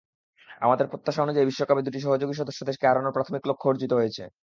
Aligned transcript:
আমাদের 0.61 0.89
প্রত্যাশা 0.91 1.23
অনুযায়ী 1.23 1.47
বিশ্বকাপে 1.49 1.85
দুটি 1.85 1.99
সহযোগী 2.01 2.35
সদস্যদেশকে 2.37 2.85
হারানোর 2.87 3.15
প্রাথমিক 3.15 3.43
লক্ষ্য 3.49 3.69
অর্জিত 3.69 3.91
হয়েছে। 3.95 4.23